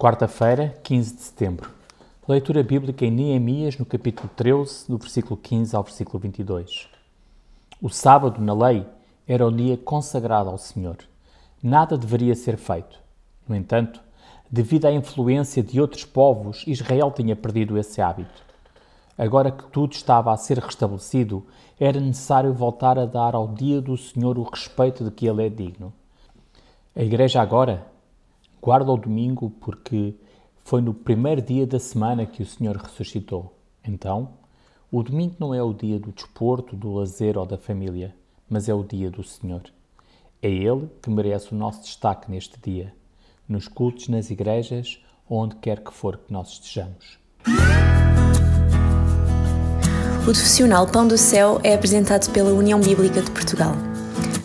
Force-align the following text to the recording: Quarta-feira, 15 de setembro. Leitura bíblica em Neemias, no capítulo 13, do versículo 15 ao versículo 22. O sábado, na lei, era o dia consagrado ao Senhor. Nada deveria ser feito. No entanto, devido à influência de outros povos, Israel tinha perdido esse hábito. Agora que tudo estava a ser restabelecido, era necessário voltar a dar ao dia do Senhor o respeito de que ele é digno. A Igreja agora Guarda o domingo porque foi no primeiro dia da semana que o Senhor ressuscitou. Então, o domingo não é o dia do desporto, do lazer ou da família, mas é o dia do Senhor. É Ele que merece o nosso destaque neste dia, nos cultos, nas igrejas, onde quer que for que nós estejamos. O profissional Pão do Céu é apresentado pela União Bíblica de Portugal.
Quarta-feira, 0.00 0.74
15 0.82 1.14
de 1.14 1.20
setembro. 1.20 1.70
Leitura 2.26 2.62
bíblica 2.62 3.04
em 3.04 3.10
Neemias, 3.10 3.76
no 3.76 3.84
capítulo 3.84 4.30
13, 4.34 4.88
do 4.88 4.96
versículo 4.96 5.36
15 5.36 5.76
ao 5.76 5.82
versículo 5.82 6.18
22. 6.18 6.88
O 7.82 7.90
sábado, 7.90 8.40
na 8.40 8.54
lei, 8.54 8.86
era 9.28 9.46
o 9.46 9.52
dia 9.52 9.76
consagrado 9.76 10.48
ao 10.48 10.56
Senhor. 10.56 10.96
Nada 11.62 11.98
deveria 11.98 12.34
ser 12.34 12.56
feito. 12.56 12.98
No 13.46 13.54
entanto, 13.54 14.00
devido 14.50 14.86
à 14.86 14.90
influência 14.90 15.62
de 15.62 15.78
outros 15.78 16.06
povos, 16.06 16.64
Israel 16.66 17.12
tinha 17.14 17.36
perdido 17.36 17.76
esse 17.76 18.00
hábito. 18.00 18.42
Agora 19.18 19.50
que 19.50 19.64
tudo 19.64 19.92
estava 19.92 20.32
a 20.32 20.36
ser 20.38 20.60
restabelecido, 20.60 21.46
era 21.78 22.00
necessário 22.00 22.54
voltar 22.54 22.98
a 22.98 23.04
dar 23.04 23.34
ao 23.34 23.48
dia 23.48 23.82
do 23.82 23.98
Senhor 23.98 24.38
o 24.38 24.44
respeito 24.44 25.04
de 25.04 25.10
que 25.10 25.26
ele 25.26 25.44
é 25.44 25.50
digno. 25.50 25.92
A 26.96 27.02
Igreja 27.02 27.42
agora 27.42 27.90
Guarda 28.62 28.92
o 28.92 28.96
domingo 28.96 29.50
porque 29.58 30.14
foi 30.62 30.82
no 30.82 30.92
primeiro 30.92 31.40
dia 31.40 31.66
da 31.66 31.78
semana 31.78 32.26
que 32.26 32.42
o 32.42 32.46
Senhor 32.46 32.76
ressuscitou. 32.76 33.56
Então, 33.82 34.34
o 34.90 35.02
domingo 35.02 35.36
não 35.38 35.54
é 35.54 35.62
o 35.62 35.72
dia 35.72 35.98
do 35.98 36.12
desporto, 36.12 36.76
do 36.76 36.92
lazer 36.92 37.38
ou 37.38 37.46
da 37.46 37.56
família, 37.56 38.14
mas 38.48 38.68
é 38.68 38.74
o 38.74 38.84
dia 38.84 39.10
do 39.10 39.22
Senhor. 39.22 39.62
É 40.42 40.48
Ele 40.50 40.88
que 41.00 41.08
merece 41.08 41.54
o 41.54 41.56
nosso 41.56 41.82
destaque 41.82 42.30
neste 42.30 42.60
dia, 42.60 42.92
nos 43.48 43.66
cultos, 43.66 44.08
nas 44.08 44.30
igrejas, 44.30 45.02
onde 45.28 45.56
quer 45.56 45.82
que 45.82 45.92
for 45.92 46.18
que 46.18 46.30
nós 46.30 46.50
estejamos. 46.50 47.18
O 50.20 50.24
profissional 50.24 50.86
Pão 50.86 51.08
do 51.08 51.16
Céu 51.16 51.58
é 51.64 51.72
apresentado 51.72 52.30
pela 52.30 52.52
União 52.52 52.78
Bíblica 52.78 53.22
de 53.22 53.30
Portugal. 53.30 53.72